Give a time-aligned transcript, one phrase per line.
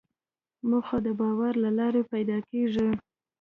[0.69, 2.89] موخه د باور له لارې پیدا کېږي.